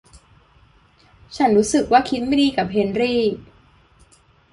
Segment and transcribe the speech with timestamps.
[1.37, 3.21] ฉันรู้สึกว่าคิดไม่ดีกับเฮนรี่